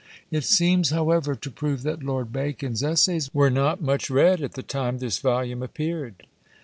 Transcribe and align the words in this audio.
It 0.31 0.43
seems, 0.45 0.89
however, 0.89 1.35
to 1.35 1.51
prove 1.51 1.83
that 1.83 2.01
Lord 2.01 2.33
Bacon's 2.33 2.81
Essays 2.81 3.31
were 3.35 3.51
not 3.51 3.83
much 3.83 4.09
read 4.09 4.41
at 4.41 4.53
the 4.53 4.63
time 4.63 4.97
this 4.97 5.19
volume 5.19 5.61
appeared. 5.61 6.25